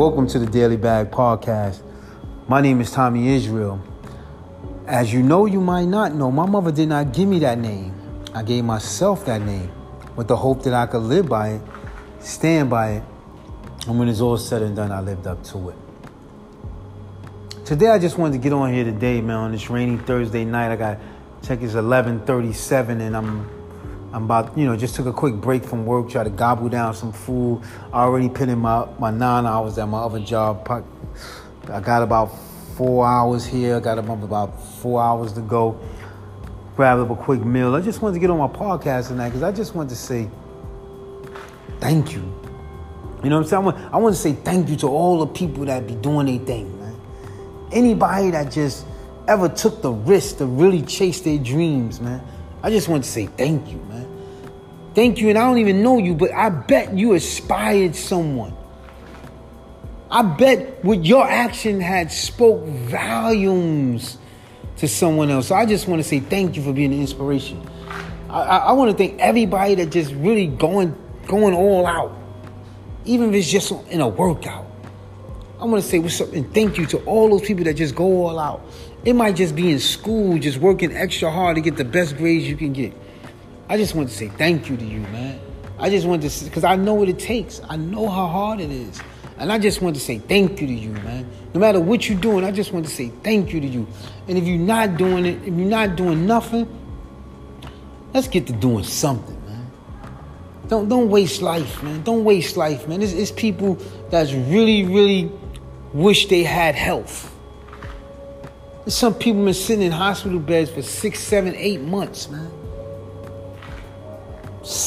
Welcome 0.00 0.28
to 0.28 0.38
the 0.38 0.46
Daily 0.46 0.78
Bag 0.78 1.10
Podcast. 1.10 1.82
My 2.48 2.62
name 2.62 2.80
is 2.80 2.90
Tommy 2.90 3.34
Israel. 3.34 3.82
As 4.86 5.12
you 5.12 5.22
know, 5.22 5.44
you 5.44 5.60
might 5.60 5.84
not 5.84 6.14
know, 6.14 6.30
my 6.30 6.46
mother 6.46 6.72
did 6.72 6.88
not 6.88 7.12
give 7.12 7.28
me 7.28 7.38
that 7.40 7.58
name. 7.58 7.94
I 8.32 8.42
gave 8.42 8.64
myself 8.64 9.26
that 9.26 9.42
name 9.42 9.70
with 10.16 10.26
the 10.26 10.36
hope 10.36 10.62
that 10.62 10.72
I 10.72 10.86
could 10.86 11.02
live 11.02 11.28
by 11.28 11.50
it, 11.50 11.60
stand 12.18 12.70
by 12.70 12.92
it, 12.92 13.02
and 13.86 13.98
when 13.98 14.08
it's 14.08 14.22
all 14.22 14.38
said 14.38 14.62
and 14.62 14.74
done, 14.74 14.90
I 14.90 15.02
lived 15.02 15.26
up 15.26 15.44
to 15.48 15.68
it. 15.68 15.76
Today, 17.66 17.88
I 17.88 17.98
just 17.98 18.16
wanted 18.16 18.38
to 18.38 18.42
get 18.42 18.54
on 18.54 18.72
here 18.72 18.84
today, 18.84 19.20
man, 19.20 19.36
on 19.36 19.52
this 19.52 19.68
rainy 19.68 19.98
Thursday 19.98 20.46
night. 20.46 20.72
I 20.72 20.76
got 20.76 20.98
check 21.42 21.60
it's 21.60 21.74
11:37, 21.74 23.02
and 23.02 23.14
I'm 23.14 23.50
I'm 24.12 24.24
about 24.24 24.58
you 24.58 24.64
know 24.64 24.76
just 24.76 24.96
took 24.96 25.06
a 25.06 25.12
quick 25.12 25.34
break 25.34 25.64
from 25.64 25.86
work, 25.86 26.10
try 26.10 26.24
to 26.24 26.30
gobble 26.30 26.68
down 26.68 26.94
some 26.94 27.12
food. 27.12 27.62
I 27.92 28.02
already 28.02 28.28
put 28.28 28.48
in 28.48 28.58
my 28.58 28.88
my 28.98 29.10
nine 29.10 29.46
hours 29.46 29.78
at 29.78 29.88
my 29.88 29.98
other 30.00 30.20
job. 30.20 30.66
I 31.68 31.80
got 31.80 32.02
about 32.02 32.26
four 32.76 33.06
hours 33.06 33.44
here. 33.44 33.76
I 33.76 33.80
got 33.80 33.98
about 33.98 34.60
four 34.78 35.02
hours 35.02 35.32
to 35.34 35.40
go. 35.42 35.78
Grab 36.76 36.98
up 36.98 37.10
a 37.10 37.14
quick 37.14 37.44
meal. 37.44 37.74
I 37.74 37.80
just 37.82 38.00
wanted 38.00 38.14
to 38.14 38.20
get 38.20 38.30
on 38.30 38.38
my 38.38 38.48
podcast 38.48 39.08
tonight 39.08 39.28
because 39.28 39.42
I 39.42 39.52
just 39.52 39.74
wanted 39.74 39.90
to 39.90 39.96
say 39.96 40.30
thank 41.78 42.12
you. 42.12 42.22
You 43.22 43.28
know 43.28 43.36
what 43.36 43.42
I'm 43.42 43.48
saying? 43.48 43.62
I 43.62 43.66
want, 43.66 43.94
I 43.94 43.96
want 43.98 44.14
to 44.16 44.20
say 44.20 44.32
thank 44.32 44.70
you 44.70 44.76
to 44.76 44.86
all 44.86 45.18
the 45.18 45.26
people 45.26 45.66
that 45.66 45.86
be 45.86 45.94
doing 45.94 46.26
their 46.26 46.46
thing, 46.46 46.80
man. 46.80 46.98
Anybody 47.70 48.30
that 48.30 48.50
just 48.50 48.86
ever 49.28 49.48
took 49.48 49.82
the 49.82 49.92
risk 49.92 50.38
to 50.38 50.46
really 50.46 50.80
chase 50.82 51.20
their 51.20 51.38
dreams, 51.38 52.00
man. 52.00 52.22
I 52.62 52.70
just 52.70 52.88
want 52.88 53.04
to 53.04 53.10
say 53.10 53.26
thank 53.26 53.70
you, 53.70 53.78
man. 53.90 53.99
Thank 54.94 55.18
you, 55.18 55.28
and 55.28 55.38
I 55.38 55.46
don't 55.46 55.58
even 55.58 55.82
know 55.82 55.98
you, 55.98 56.14
but 56.14 56.32
I 56.32 56.50
bet 56.50 56.96
you 56.96 57.12
inspired 57.12 57.94
someone. 57.94 58.56
I 60.10 60.22
bet 60.22 60.84
what 60.84 61.04
your 61.04 61.28
action 61.28 61.80
had 61.80 62.10
spoke 62.10 62.64
volumes 62.66 64.18
to 64.78 64.88
someone 64.88 65.30
else. 65.30 65.48
So 65.48 65.54
I 65.54 65.66
just 65.66 65.86
want 65.86 66.02
to 66.02 66.08
say 66.08 66.18
thank 66.18 66.56
you 66.56 66.62
for 66.62 66.72
being 66.72 66.92
an 66.92 67.00
inspiration. 67.00 67.64
I, 68.28 68.40
I, 68.40 68.56
I 68.56 68.72
want 68.72 68.90
to 68.90 68.96
thank 68.96 69.20
everybody 69.20 69.76
that 69.76 69.90
just 69.90 70.12
really 70.14 70.48
going 70.48 70.96
going 71.26 71.54
all 71.54 71.86
out, 71.86 72.16
even 73.04 73.28
if 73.28 73.36
it's 73.36 73.50
just 73.50 73.70
in 73.88 74.00
a 74.00 74.08
workout. 74.08 74.66
I 75.60 75.64
want 75.66 75.82
to 75.82 75.88
say 75.88 75.98
what's 75.98 76.20
up 76.20 76.32
and 76.32 76.52
thank 76.52 76.78
you 76.78 76.86
to 76.86 76.98
all 77.04 77.28
those 77.28 77.46
people 77.46 77.64
that 77.64 77.74
just 77.74 77.94
go 77.94 78.26
all 78.26 78.38
out. 78.38 78.62
It 79.04 79.12
might 79.12 79.36
just 79.36 79.54
be 79.54 79.70
in 79.70 79.78
school, 79.78 80.38
just 80.38 80.58
working 80.58 80.96
extra 80.96 81.30
hard 81.30 81.56
to 81.56 81.60
get 81.60 81.76
the 81.76 81.84
best 81.84 82.16
grades 82.16 82.48
you 82.48 82.56
can 82.56 82.72
get. 82.72 82.94
I 83.70 83.76
just 83.76 83.94
want 83.94 84.08
to 84.08 84.14
say 84.16 84.26
thank 84.26 84.68
you 84.68 84.76
to 84.76 84.84
you, 84.84 84.98
man. 84.98 85.38
I 85.78 85.90
just 85.90 86.04
want 86.04 86.22
to, 86.28 86.44
because 86.44 86.64
I 86.64 86.74
know 86.74 86.92
what 86.94 87.08
it 87.08 87.20
takes. 87.20 87.60
I 87.68 87.76
know 87.76 88.08
how 88.08 88.26
hard 88.26 88.58
it 88.58 88.72
is. 88.72 89.00
And 89.38 89.52
I 89.52 89.60
just 89.60 89.80
want 89.80 89.94
to 89.94 90.00
say 90.00 90.18
thank 90.18 90.60
you 90.60 90.66
to 90.66 90.72
you, 90.72 90.90
man. 90.90 91.30
No 91.54 91.60
matter 91.60 91.78
what 91.78 92.08
you're 92.08 92.18
doing, 92.18 92.44
I 92.44 92.50
just 92.50 92.72
want 92.72 92.84
to 92.86 92.90
say 92.90 93.12
thank 93.22 93.52
you 93.52 93.60
to 93.60 93.66
you. 93.68 93.86
And 94.26 94.36
if 94.36 94.42
you're 94.42 94.58
not 94.58 94.96
doing 94.96 95.24
it, 95.24 95.36
if 95.42 95.54
you're 95.54 95.54
not 95.54 95.94
doing 95.94 96.26
nothing, 96.26 96.66
let's 98.12 98.26
get 98.26 98.48
to 98.48 98.52
doing 98.52 98.82
something, 98.82 99.40
man. 99.46 99.70
Don't 100.66 100.88
don't 100.88 101.08
waste 101.08 101.40
life, 101.40 101.80
man. 101.80 102.02
Don't 102.02 102.24
waste 102.24 102.56
life, 102.56 102.88
man. 102.88 103.02
It's, 103.02 103.12
it's 103.12 103.30
people 103.30 103.76
that's 104.10 104.32
really, 104.32 104.82
really 104.82 105.30
wish 105.92 106.26
they 106.26 106.42
had 106.42 106.74
health. 106.74 107.32
There's 108.80 108.96
some 108.96 109.14
people 109.14 109.44
been 109.44 109.54
sitting 109.54 109.84
in 109.84 109.92
hospital 109.92 110.40
beds 110.40 110.72
for 110.72 110.82
six, 110.82 111.20
seven, 111.20 111.54
eight 111.54 111.80
months, 111.80 112.28
man. 112.28 112.50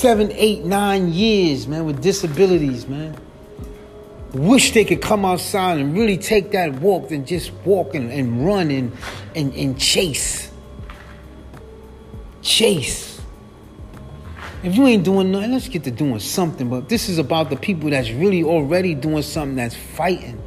Seven, 0.00 0.32
eight, 0.32 0.64
nine 0.64 1.12
years, 1.12 1.68
man, 1.68 1.84
with 1.84 2.00
disabilities, 2.00 2.88
man. 2.88 3.14
Wish 4.32 4.72
they 4.72 4.82
could 4.82 5.02
come 5.02 5.26
outside 5.26 5.76
and 5.76 5.94
really 5.94 6.16
take 6.16 6.52
that 6.52 6.72
walk 6.76 7.10
and 7.10 7.26
just 7.26 7.52
walk 7.66 7.94
and, 7.94 8.10
and 8.10 8.46
run 8.46 8.70
and, 8.70 8.96
and, 9.36 9.52
and 9.52 9.78
chase. 9.78 10.50
Chase. 12.40 13.20
If 14.62 14.74
you 14.74 14.86
ain't 14.86 15.04
doing 15.04 15.32
nothing, 15.32 15.52
let's 15.52 15.68
get 15.68 15.84
to 15.84 15.90
doing 15.90 16.18
something. 16.18 16.70
But 16.70 16.88
this 16.88 17.10
is 17.10 17.18
about 17.18 17.50
the 17.50 17.56
people 17.56 17.90
that's 17.90 18.10
really 18.10 18.42
already 18.42 18.94
doing 18.94 19.22
something 19.22 19.56
that's 19.56 19.76
fighting, 19.76 20.42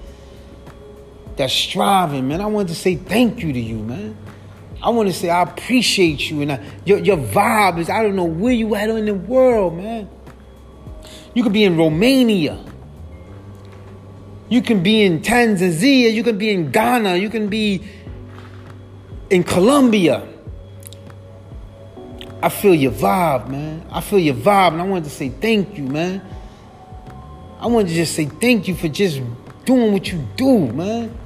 that's 1.38 1.53
striving, 1.53 2.28
man. 2.28 2.42
I 2.42 2.47
want 2.47 2.69
to 2.69 2.75
say 2.75 2.96
thank 2.96 3.44
you 3.44 3.53
to 3.53 3.59
you, 3.59 3.78
man. 3.78 4.18
I 4.83 4.89
want 4.89 5.07
to 5.07 5.13
say 5.13 5.29
I 5.29 5.41
appreciate 5.41 6.29
you. 6.29 6.41
And 6.41 6.51
I, 6.51 6.63
your, 6.83 6.99
your 6.99 7.17
vibe 7.17 7.79
is, 7.79 7.89
I 7.89 8.03
don't 8.03 8.17
know 8.17 8.25
where 8.25 8.51
you 8.51 8.75
at 8.75 8.89
in 8.89 9.05
the 9.05 9.13
world, 9.13 9.77
man. 9.77 10.09
You 11.33 11.41
could 11.41 11.53
be 11.53 11.63
in 11.63 11.77
Romania. 11.77 12.59
You 14.49 14.61
can 14.61 14.83
be 14.83 15.03
in 15.03 15.21
Tanzania, 15.21 16.13
you 16.13 16.21
can 16.21 16.38
be 16.38 16.51
in 16.51 16.69
Ghana, 16.69 17.16
you 17.16 17.29
can 17.29 17.47
be 17.47 17.83
in 19.29 19.44
Colombia. 19.44 20.27
I 22.41 22.50
feel 22.50 22.75
your 22.75 22.91
vibe, 22.91 23.47
man. 23.47 23.85
I 23.89 24.01
feel 24.01 24.19
your 24.19 24.35
vibe, 24.35 24.73
and 24.73 24.81
I 24.81 24.83
wanted 24.83 25.05
to 25.05 25.09
say 25.09 25.29
thank 25.29 25.77
you, 25.77 25.85
man. 25.85 26.21
I 27.59 27.67
wanted 27.67 27.88
to 27.88 27.94
just 27.95 28.13
say 28.13 28.25
thank 28.25 28.67
you 28.67 28.75
for 28.75 28.89
just 28.89 29.21
doing 29.63 29.94
what 29.94 30.11
you 30.11 30.27
do, 30.35 30.67
man. 30.73 31.17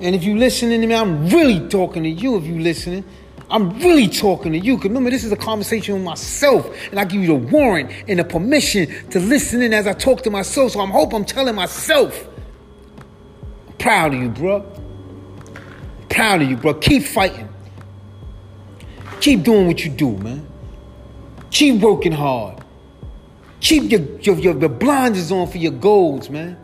And 0.00 0.14
if 0.14 0.24
you 0.24 0.36
listening 0.36 0.80
to 0.80 0.86
me, 0.86 0.94
I'm 0.94 1.28
really 1.28 1.66
talking 1.68 2.02
to 2.02 2.08
you. 2.08 2.36
If 2.36 2.44
you 2.44 2.58
listening, 2.60 3.04
I'm 3.50 3.78
really 3.80 4.08
talking 4.08 4.52
to 4.52 4.58
you. 4.58 4.76
Cause 4.76 4.84
remember, 4.84 5.10
this 5.10 5.24
is 5.24 5.32
a 5.32 5.36
conversation 5.36 5.94
with 5.94 6.02
myself, 6.02 6.70
and 6.90 6.98
I 6.98 7.04
give 7.04 7.20
you 7.20 7.28
the 7.28 7.34
warrant 7.34 7.90
and 8.08 8.18
the 8.18 8.24
permission 8.24 9.08
to 9.10 9.20
listen 9.20 9.62
in 9.62 9.72
as 9.72 9.86
I 9.86 9.92
talk 9.92 10.22
to 10.22 10.30
myself. 10.30 10.72
So 10.72 10.80
I'm 10.80 10.90
hope 10.90 11.12
I'm 11.14 11.24
telling 11.24 11.54
myself 11.54 12.28
Proud 13.84 14.14
of 14.14 14.22
you, 14.22 14.30
bro. 14.30 14.64
Proud 16.08 16.40
of 16.40 16.48
you, 16.48 16.56
bro. 16.56 16.72
Keep 16.72 17.02
fighting. 17.02 17.46
Keep 19.20 19.42
doing 19.42 19.66
what 19.66 19.84
you 19.84 19.90
do, 19.90 20.16
man. 20.16 20.46
Keep 21.50 21.82
working 21.82 22.12
hard. 22.12 22.64
Keep 23.60 23.90
your, 23.90 24.00
your, 24.20 24.38
your, 24.38 24.58
your 24.58 24.68
blinders 24.70 25.30
on 25.30 25.48
for 25.48 25.58
your 25.58 25.72
goals, 25.72 26.30
man. 26.30 26.56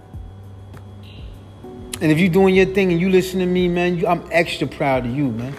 And 2.00 2.10
if 2.10 2.18
you're 2.18 2.30
doing 2.30 2.54
your 2.54 2.66
thing 2.66 2.92
and 2.92 3.00
you 3.00 3.10
listen 3.10 3.40
to 3.40 3.46
me, 3.46 3.68
man, 3.68 3.98
you, 3.98 4.06
I'm 4.06 4.26
extra 4.30 4.66
proud 4.66 5.04
of 5.06 5.14
you, 5.14 5.30
man. 5.30 5.54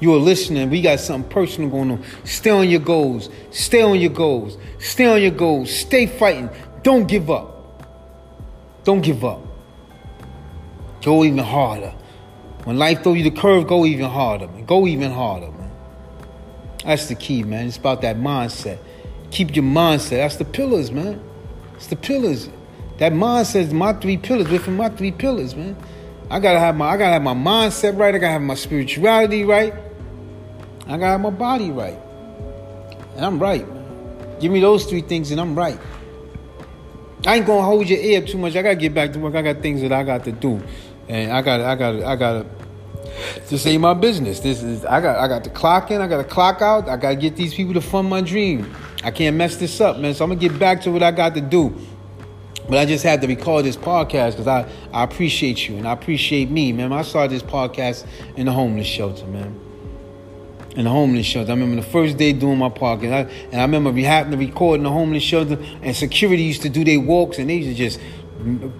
You're 0.00 0.18
listening. 0.18 0.68
We 0.68 0.82
got 0.82 1.00
something 1.00 1.30
personal 1.30 1.70
going 1.70 1.90
on. 1.90 2.04
Stay 2.24 2.50
on 2.50 2.68
your 2.68 2.80
goals. 2.80 3.30
Stay 3.50 3.82
on 3.82 3.98
your 3.98 4.10
goals. 4.10 4.58
Stay 4.78 5.06
on 5.06 5.22
your 5.22 5.30
goals. 5.30 5.70
Stay 5.70 6.06
fighting. 6.06 6.50
Don't 6.82 7.06
give 7.06 7.30
up. 7.30 7.56
Don't 8.84 9.00
give 9.00 9.24
up. 9.24 9.40
Go 11.02 11.24
even 11.24 11.38
harder. 11.38 11.94
When 12.64 12.78
life 12.78 13.04
throw 13.04 13.12
you 13.14 13.22
the 13.22 13.30
curve, 13.30 13.68
go 13.68 13.86
even 13.86 14.10
harder, 14.10 14.48
man. 14.48 14.66
Go 14.66 14.86
even 14.86 15.12
harder, 15.12 15.50
man. 15.52 15.70
That's 16.84 17.06
the 17.06 17.14
key, 17.14 17.44
man. 17.44 17.68
It's 17.68 17.76
about 17.76 18.02
that 18.02 18.16
mindset. 18.16 18.78
Keep 19.30 19.54
your 19.54 19.64
mindset. 19.64 20.18
That's 20.18 20.36
the 20.36 20.44
pillars, 20.44 20.90
man. 20.90 21.22
It's 21.76 21.86
the 21.86 21.96
pillars. 21.96 22.48
That 22.98 23.12
mindset 23.12 23.62
is 23.62 23.74
my 23.74 23.92
three 23.92 24.16
pillars. 24.16 24.48
Within 24.48 24.76
my 24.76 24.88
three 24.88 25.12
pillars, 25.12 25.54
man. 25.54 25.76
I 26.30 26.40
gotta 26.40 26.58
have 26.58 26.76
my 26.76 26.88
I 26.88 26.96
gotta 26.96 27.12
have 27.12 27.22
my 27.22 27.34
mindset 27.34 27.98
right. 27.98 28.14
I 28.14 28.18
gotta 28.18 28.32
have 28.32 28.42
my 28.42 28.54
spirituality 28.54 29.44
right. 29.44 29.74
I 30.86 30.96
gotta 30.96 31.06
have 31.06 31.20
my 31.20 31.30
body 31.30 31.70
right. 31.70 31.98
And 33.16 33.24
I'm 33.24 33.38
right, 33.38 33.66
man. 33.68 34.38
Give 34.40 34.50
me 34.50 34.60
those 34.60 34.86
three 34.86 35.02
things 35.02 35.30
and 35.30 35.40
I'm 35.40 35.54
right. 35.54 35.78
I 37.26 37.36
ain't 37.36 37.46
gonna 37.46 37.62
hold 37.62 37.88
your 37.88 37.98
ear 37.98 38.22
too 38.22 38.38
much. 38.38 38.56
I 38.56 38.62
gotta 38.62 38.76
get 38.76 38.94
back 38.94 39.12
to 39.12 39.18
work. 39.18 39.34
I 39.34 39.42
got 39.42 39.62
things 39.62 39.82
that 39.82 39.92
I 39.92 40.02
got 40.02 40.24
to 40.24 40.32
do 40.32 40.62
and 41.08 41.32
I 41.32 41.42
got 41.42 41.60
I 41.60 41.74
got 41.74 42.02
I 42.02 42.16
got 42.16 42.46
to 43.48 43.58
say 43.58 43.78
my 43.78 43.94
business. 43.94 44.40
This 44.40 44.62
is 44.62 44.84
I 44.84 45.00
got 45.00 45.18
I 45.18 45.28
got 45.28 45.44
to 45.44 45.50
clock 45.50 45.90
in. 45.90 46.00
I 46.00 46.06
got 46.06 46.18
to 46.18 46.24
clock 46.24 46.62
out. 46.62 46.88
I 46.88 46.96
got 46.96 47.10
to 47.10 47.16
get 47.16 47.36
these 47.36 47.54
people 47.54 47.74
to 47.74 47.80
fund 47.80 48.08
my 48.08 48.20
dream. 48.20 48.74
I 49.04 49.10
can't 49.10 49.36
mess 49.36 49.56
this 49.56 49.80
up, 49.80 49.98
man. 49.98 50.14
So 50.14 50.24
I'm 50.24 50.30
gonna 50.30 50.40
get 50.40 50.58
back 50.58 50.82
to 50.82 50.90
what 50.90 51.02
I 51.02 51.10
got 51.10 51.34
to 51.34 51.40
do. 51.40 51.74
But 52.68 52.78
I 52.78 52.84
just 52.84 53.04
had 53.04 53.20
to 53.20 53.28
record 53.28 53.64
this 53.64 53.76
podcast 53.76 54.32
because 54.32 54.48
I, 54.48 54.68
I 54.92 55.04
appreciate 55.04 55.68
you 55.68 55.76
and 55.76 55.86
I 55.86 55.92
appreciate 55.92 56.50
me, 56.50 56.72
man. 56.72 56.92
I 56.92 57.02
started 57.02 57.30
this 57.30 57.42
podcast 57.42 58.06
in 58.36 58.46
the 58.46 58.52
homeless 58.52 58.86
shelter, 58.86 59.26
man. 59.26 59.60
In 60.74 60.84
the 60.84 60.90
homeless 60.90 61.26
shelter. 61.26 61.52
I 61.52 61.54
remember 61.54 61.76
the 61.76 61.88
first 61.88 62.16
day 62.16 62.32
doing 62.32 62.58
my 62.58 62.68
podcast. 62.68 63.12
I, 63.12 63.30
and 63.52 63.60
I 63.60 63.62
remember 63.62 63.92
we 63.92 64.02
happened 64.02 64.32
to 64.32 64.38
record 64.38 64.78
in 64.78 64.84
the 64.84 64.90
homeless 64.90 65.22
shelter 65.22 65.58
and 65.82 65.94
security 65.94 66.42
used 66.42 66.62
to 66.62 66.68
do 66.68 66.84
their 66.84 67.00
walks 67.00 67.38
and 67.38 67.48
they 67.48 67.56
used 67.56 67.70
to 67.70 67.74
just 67.74 68.00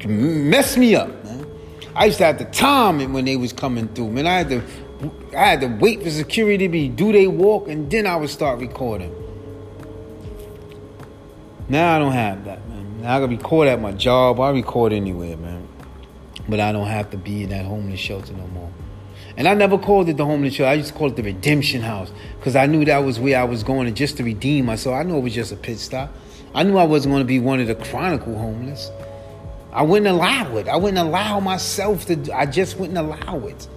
mess 0.07 0.77
me 0.77 0.97
up, 0.97 1.09
man. 1.25 1.47
I 1.95 2.07
used 2.07 2.19
to 2.19 2.25
have 2.25 2.39
to 2.39 2.45
time 2.45 3.01
it 3.01 3.07
when 3.09 3.25
they 3.25 3.37
was 3.37 3.53
coming 3.53 3.89
through. 3.89 4.11
Man, 4.11 4.27
I 4.27 4.39
had 4.39 4.49
to 4.51 4.63
I 5.37 5.45
had 5.45 5.61
to 5.61 5.67
wait 5.67 6.03
for 6.03 6.11
security 6.11 6.67
to 6.67 6.69
be 6.71 6.89
do 6.89 7.13
they 7.13 7.27
walk 7.27 7.69
and 7.69 7.91
then 7.91 8.07
I 8.07 8.17
would 8.17 8.31
start 8.31 8.59
recording. 8.59 9.15
Now 11.69 11.97
I 11.97 11.99
don't 11.99 12.13
have 12.13 12.45
that, 12.45 12.67
man. 12.69 12.76
I 13.05 13.21
can 13.21 13.31
record 13.31 13.69
at 13.69 13.81
my 13.81 13.93
job. 13.93 14.41
I 14.41 14.51
record 14.51 14.93
anywhere, 14.93 15.37
man. 15.37 15.69
But 16.49 16.61
I 16.61 16.73
don't 16.73 16.87
have 16.87 17.11
to 17.11 17.17
be 17.17 17.43
in 17.43 17.51
that 17.51 17.65
homeless 17.65 18.01
shelter 18.01 18.33
no 18.33 18.47
more. 18.49 18.73
And 19.37 19.47
I 19.47 19.55
never 19.55 19.77
called 19.77 20.09
it 20.09 20.17
the 20.17 20.25
homeless 20.25 20.55
shelter. 20.55 20.71
I 20.71 20.75
used 20.75 20.89
to 20.89 20.95
call 20.95 21.09
it 21.09 21.17
the 21.17 21.23
redemption 21.23 21.83
house 21.83 22.11
because 22.39 22.57
I 22.57 22.67
knew 22.67 22.85
that 22.85 22.99
was 22.99 23.19
where 23.21 23.39
I 23.39 23.45
was 23.45 23.63
going 23.63 23.87
to 23.87 23.93
just 23.93 24.17
to 24.17 24.25
redeem 24.25 24.67
myself. 24.67 24.95
I 24.95 25.03
knew 25.03 25.17
it 25.17 25.21
was 25.21 25.35
just 25.35 25.53
a 25.53 25.57
pit 25.57 25.79
stop. 25.79 26.13
I 26.55 26.63
knew 26.63 26.79
I 26.79 26.85
wasn't 26.85 27.13
going 27.13 27.23
to 27.23 27.27
be 27.27 27.39
one 27.39 27.61
of 27.61 27.67
the 27.67 27.75
chronicle 27.75 28.37
homeless. 28.39 28.91
I 29.73 29.83
wouldn't 29.83 30.07
allow 30.07 30.57
it. 30.57 30.69
I 30.69 30.77
wouldn't 30.77 30.99
allow 30.99 31.39
myself 31.41 32.07
to. 32.07 32.35
I 32.35 32.47
just 32.47 32.79
wouldn't 32.79 32.97
allow 32.97 33.47
it. 33.47 33.69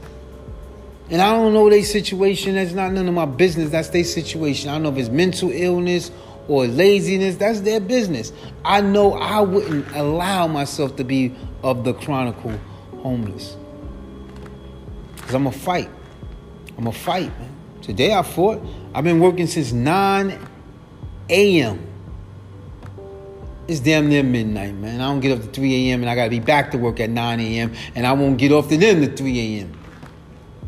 And 1.09 1.21
I 1.21 1.33
don't 1.33 1.53
know 1.53 1.69
their 1.69 1.83
situation. 1.83 2.55
That's 2.55 2.71
not 2.71 2.93
none 2.93 3.07
of 3.07 3.13
my 3.13 3.25
business. 3.25 3.71
That's 3.71 3.89
their 3.89 4.03
situation. 4.03 4.69
I 4.69 4.75
don't 4.75 4.83
know 4.83 4.91
if 4.91 4.97
it's 4.97 5.09
mental 5.09 5.51
illness 5.51 6.11
or 6.49 6.67
laziness. 6.67 7.37
That's 7.37 7.61
their 7.61 7.79
business. 7.79 8.33
I 8.65 8.81
know 8.81 9.13
I 9.13 9.39
wouldn't 9.39 9.87
allow 9.95 10.47
myself 10.47 10.97
to 10.97 11.05
be 11.05 11.33
of 11.63 11.85
the 11.85 11.93
chronicle 11.93 12.59
homeless. 13.01 13.55
Because 15.15 15.35
I'm 15.35 15.45
to 15.45 15.51
fight. 15.51 15.89
I'm 16.77 16.85
to 16.85 16.91
fight, 16.91 17.37
man. 17.39 17.55
Today 17.81 18.13
I 18.13 18.23
fought. 18.23 18.61
I've 18.93 19.03
been 19.03 19.19
working 19.19 19.47
since 19.47 19.71
9 19.71 20.37
a.m. 21.29 21.85
It's 23.67 23.79
damn 23.79 24.09
near 24.09 24.23
midnight, 24.23 24.73
man. 24.73 24.99
I 24.99 25.05
don't 25.05 25.19
get 25.19 25.37
up 25.37 25.43
to 25.43 25.47
3 25.47 25.89
a.m. 25.89 26.01
and 26.01 26.09
I 26.09 26.15
got 26.15 26.23
to 26.23 26.29
be 26.31 26.39
back 26.39 26.71
to 26.71 26.79
work 26.79 26.99
at 26.99 27.11
9 27.11 27.39
a.m. 27.39 27.73
and 27.93 28.07
I 28.07 28.13
won't 28.13 28.39
get 28.39 28.51
off 28.51 28.67
to 28.69 28.77
them 28.77 29.01
to 29.01 29.15
3 29.15 29.39
a.m. 29.39 29.79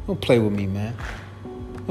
Don't 0.05 0.21
play 0.21 0.37
with 0.37 0.53
me, 0.53 0.67
man. 0.67 0.95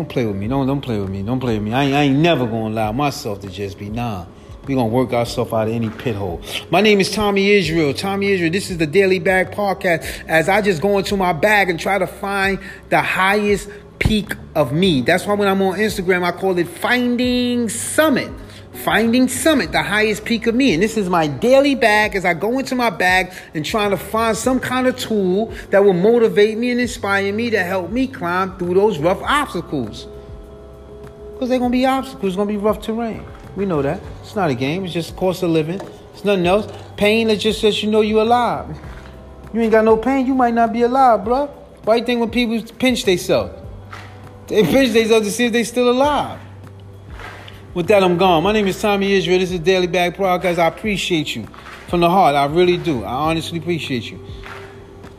Don't 0.00 0.08
play 0.08 0.24
with 0.24 0.36
me. 0.36 0.48
Don't 0.48 0.66
don't 0.66 0.80
play 0.80 0.98
with 0.98 1.10
me. 1.10 1.22
Don't 1.22 1.40
play 1.40 1.58
with 1.58 1.62
me. 1.62 1.74
I 1.74 1.84
ain't, 1.84 1.94
I 1.94 2.02
ain't 2.04 2.18
never 2.20 2.46
gonna 2.46 2.68
allow 2.68 2.90
myself 2.90 3.40
to 3.40 3.50
just 3.50 3.78
be 3.78 3.90
nah. 3.90 4.24
we 4.66 4.74
gonna 4.74 4.88
work 4.88 5.12
ourselves 5.12 5.52
out 5.52 5.68
of 5.68 5.74
any 5.74 5.90
pit 5.90 6.16
hole. 6.16 6.40
My 6.70 6.80
name 6.80 7.00
is 7.00 7.10
Tommy 7.10 7.50
Israel. 7.50 7.92
Tommy 7.92 8.32
Israel. 8.32 8.50
This 8.50 8.70
is 8.70 8.78
the 8.78 8.86
Daily 8.86 9.18
Bag 9.18 9.50
Podcast. 9.50 10.24
As 10.26 10.48
I 10.48 10.62
just 10.62 10.80
go 10.80 10.96
into 10.96 11.18
my 11.18 11.34
bag 11.34 11.68
and 11.68 11.78
try 11.78 11.98
to 11.98 12.06
find 12.06 12.60
the 12.88 13.02
highest 13.02 13.68
peak 13.98 14.32
of 14.54 14.72
me. 14.72 15.02
That's 15.02 15.26
why 15.26 15.34
when 15.34 15.46
I'm 15.46 15.60
on 15.60 15.76
Instagram, 15.76 16.24
I 16.24 16.32
call 16.32 16.56
it 16.56 16.66
Finding 16.66 17.68
Summit. 17.68 18.32
Finding 18.72 19.26
Summit, 19.28 19.72
the 19.72 19.82
highest 19.82 20.24
peak 20.24 20.46
of 20.46 20.54
me. 20.54 20.72
And 20.74 20.82
this 20.82 20.96
is 20.96 21.08
my 21.08 21.26
daily 21.26 21.74
bag 21.74 22.14
as 22.14 22.24
I 22.24 22.34
go 22.34 22.58
into 22.58 22.74
my 22.74 22.88
bag 22.88 23.32
and 23.52 23.64
trying 23.64 23.90
to 23.90 23.96
find 23.96 24.36
some 24.36 24.60
kind 24.60 24.86
of 24.86 24.96
tool 24.96 25.52
that 25.70 25.84
will 25.84 25.92
motivate 25.92 26.56
me 26.56 26.70
and 26.70 26.80
inspire 26.80 27.32
me 27.32 27.50
to 27.50 27.62
help 27.62 27.90
me 27.90 28.06
climb 28.06 28.56
through 28.58 28.74
those 28.74 28.98
rough 28.98 29.20
obstacles. 29.22 30.06
Because 31.32 31.48
they're 31.48 31.58
going 31.58 31.72
to 31.72 31.76
be 31.76 31.84
obstacles, 31.84 32.36
going 32.36 32.48
to 32.48 32.54
be 32.54 32.58
rough 32.58 32.80
terrain. 32.80 33.24
We 33.56 33.66
know 33.66 33.82
that. 33.82 34.00
It's 34.22 34.36
not 34.36 34.50
a 34.50 34.54
game, 34.54 34.84
it's 34.84 34.94
just 34.94 35.16
cost 35.16 35.42
of 35.42 35.50
living. 35.50 35.80
It's 36.12 36.24
nothing 36.24 36.46
else. 36.46 36.70
Pain 36.96 37.28
that 37.28 37.36
just 37.36 37.60
says 37.60 37.82
you 37.82 37.90
know 37.90 38.02
you're 38.02 38.22
alive. 38.22 38.76
You 39.52 39.60
ain't 39.60 39.72
got 39.72 39.84
no 39.84 39.96
pain, 39.96 40.26
you 40.26 40.34
might 40.34 40.54
not 40.54 40.72
be 40.72 40.82
alive, 40.82 41.24
bro. 41.24 41.46
Why 41.84 41.96
you 41.96 42.04
think 42.04 42.20
when 42.20 42.30
people 42.30 42.62
pinch 42.76 43.04
themselves? 43.04 43.54
They 44.46 44.62
pinch 44.62 44.92
themselves 44.92 45.26
to 45.26 45.32
see 45.32 45.46
if 45.46 45.52
they 45.52 45.64
still 45.64 45.90
alive. 45.90 46.38
With 47.72 47.86
that, 47.86 48.02
I'm 48.02 48.18
gone. 48.18 48.42
My 48.42 48.50
name 48.50 48.66
is 48.66 48.80
Tommy 48.82 49.12
Israel. 49.12 49.38
This 49.38 49.52
is 49.52 49.60
Daily 49.60 49.86
Bag 49.86 50.14
Podcast. 50.14 50.58
I 50.58 50.66
appreciate 50.66 51.36
you 51.36 51.46
from 51.86 52.00
the 52.00 52.10
heart. 52.10 52.34
I 52.34 52.46
really 52.46 52.76
do. 52.76 53.04
I 53.04 53.30
honestly 53.30 53.58
appreciate 53.58 54.10
you. 54.10 54.18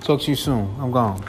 Talk 0.01 0.19
to 0.23 0.31
you 0.31 0.35
soon. 0.35 0.75
I'm 0.77 0.91
gone. 0.91 1.23